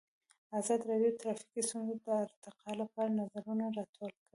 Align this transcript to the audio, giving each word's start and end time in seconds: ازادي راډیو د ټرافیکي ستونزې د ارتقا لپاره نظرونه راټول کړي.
ازادي 0.59 0.83
راډیو 0.91 1.11
د 1.13 1.17
ټرافیکي 1.21 1.61
ستونزې 1.67 1.95
د 2.05 2.07
ارتقا 2.25 2.71
لپاره 2.81 3.15
نظرونه 3.19 3.65
راټول 3.77 4.11
کړي. 4.17 4.25